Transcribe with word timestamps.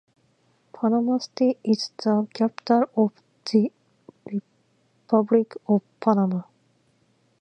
Panama 0.73 1.19
City 1.19 1.57
is 1.63 1.91
the 1.97 2.27
capital 2.33 2.89
of 2.97 3.11
the 3.51 3.71
Republic 4.25 5.53
of 5.67 5.83
Panama. 5.99 6.41